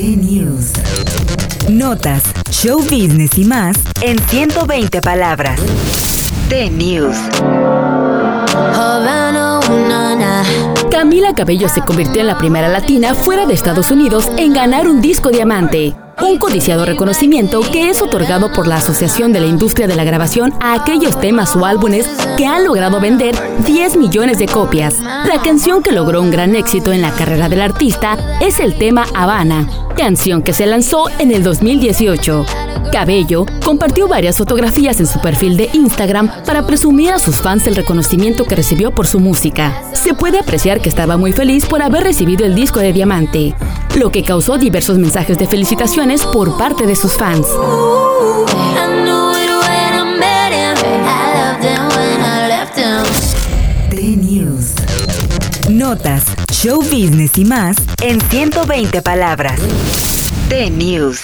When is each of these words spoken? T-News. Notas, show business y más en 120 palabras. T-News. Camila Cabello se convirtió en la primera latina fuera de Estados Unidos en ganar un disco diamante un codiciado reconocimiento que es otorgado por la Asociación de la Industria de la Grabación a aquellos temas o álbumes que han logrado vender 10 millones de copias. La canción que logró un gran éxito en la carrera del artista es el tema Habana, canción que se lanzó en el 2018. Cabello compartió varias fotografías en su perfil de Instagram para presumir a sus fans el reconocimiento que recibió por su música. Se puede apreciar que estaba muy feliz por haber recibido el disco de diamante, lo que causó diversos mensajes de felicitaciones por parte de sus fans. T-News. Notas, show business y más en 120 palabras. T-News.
T-News. 0.00 0.72
Notas, 1.68 2.22
show 2.48 2.78
business 2.78 3.36
y 3.36 3.44
más 3.44 3.76
en 4.00 4.18
120 4.18 5.02
palabras. 5.02 5.60
T-News. 6.48 7.18
Camila 10.90 11.34
Cabello 11.34 11.68
se 11.68 11.82
convirtió 11.82 12.22
en 12.22 12.28
la 12.28 12.38
primera 12.38 12.68
latina 12.68 13.14
fuera 13.14 13.44
de 13.44 13.52
Estados 13.52 13.90
Unidos 13.90 14.30
en 14.38 14.54
ganar 14.54 14.88
un 14.88 15.02
disco 15.02 15.28
diamante 15.28 15.94
un 16.22 16.38
codiciado 16.38 16.84
reconocimiento 16.84 17.60
que 17.60 17.90
es 17.90 18.02
otorgado 18.02 18.52
por 18.52 18.66
la 18.66 18.76
Asociación 18.76 19.32
de 19.32 19.40
la 19.40 19.46
Industria 19.46 19.86
de 19.86 19.96
la 19.96 20.04
Grabación 20.04 20.52
a 20.60 20.74
aquellos 20.74 21.18
temas 21.20 21.56
o 21.56 21.64
álbumes 21.64 22.06
que 22.36 22.46
han 22.46 22.64
logrado 22.64 23.00
vender 23.00 23.34
10 23.64 23.96
millones 23.96 24.38
de 24.38 24.46
copias. 24.46 24.98
La 25.00 25.40
canción 25.42 25.82
que 25.82 25.92
logró 25.92 26.20
un 26.20 26.30
gran 26.30 26.54
éxito 26.56 26.92
en 26.92 27.02
la 27.02 27.12
carrera 27.12 27.48
del 27.48 27.62
artista 27.62 28.16
es 28.40 28.58
el 28.60 28.76
tema 28.76 29.06
Habana, 29.14 29.68
canción 29.96 30.42
que 30.42 30.52
se 30.52 30.66
lanzó 30.66 31.08
en 31.18 31.32
el 31.32 31.42
2018. 31.42 32.44
Cabello 32.92 33.46
compartió 33.64 34.08
varias 34.08 34.36
fotografías 34.36 34.98
en 35.00 35.06
su 35.06 35.20
perfil 35.20 35.56
de 35.56 35.70
Instagram 35.72 36.30
para 36.44 36.66
presumir 36.66 37.10
a 37.10 37.18
sus 37.18 37.36
fans 37.36 37.66
el 37.66 37.76
reconocimiento 37.76 38.44
que 38.44 38.56
recibió 38.56 38.90
por 38.90 39.06
su 39.06 39.20
música. 39.20 39.82
Se 39.92 40.14
puede 40.14 40.38
apreciar 40.38 40.80
que 40.80 40.88
estaba 40.88 41.16
muy 41.16 41.32
feliz 41.32 41.66
por 41.66 41.82
haber 41.82 42.02
recibido 42.02 42.44
el 42.44 42.54
disco 42.54 42.80
de 42.80 42.92
diamante, 42.92 43.54
lo 43.96 44.10
que 44.10 44.22
causó 44.22 44.58
diversos 44.58 44.98
mensajes 44.98 45.38
de 45.38 45.46
felicitaciones 45.46 46.24
por 46.26 46.56
parte 46.56 46.86
de 46.86 46.96
sus 46.96 47.14
fans. 47.14 47.46
T-News. 53.90 54.74
Notas, 55.68 56.24
show 56.52 56.80
business 56.80 57.36
y 57.36 57.44
más 57.44 57.76
en 58.02 58.20
120 58.20 59.02
palabras. 59.02 59.60
T-News. 60.48 61.20